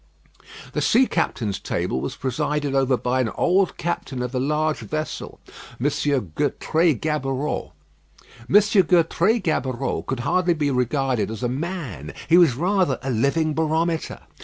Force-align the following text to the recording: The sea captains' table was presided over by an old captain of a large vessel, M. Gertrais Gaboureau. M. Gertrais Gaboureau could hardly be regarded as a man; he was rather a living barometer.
The 0.73 0.81
sea 0.81 1.05
captains' 1.05 1.59
table 1.59 2.01
was 2.01 2.15
presided 2.15 2.73
over 2.73 2.97
by 2.97 3.21
an 3.21 3.29
old 3.35 3.77
captain 3.77 4.23
of 4.23 4.33
a 4.33 4.39
large 4.39 4.79
vessel, 4.79 5.39
M. 5.79 5.91
Gertrais 6.33 6.95
Gaboureau. 6.95 7.73
M. 8.49 8.55
Gertrais 8.87 9.41
Gaboureau 9.43 10.03
could 10.03 10.21
hardly 10.21 10.55
be 10.55 10.71
regarded 10.71 11.29
as 11.29 11.43
a 11.43 11.47
man; 11.49 12.15
he 12.27 12.39
was 12.39 12.55
rather 12.55 12.97
a 13.03 13.11
living 13.11 13.53
barometer. 13.53 14.21